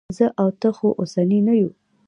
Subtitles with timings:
[0.17, 1.69] زه او ته خو اوسني نه یو.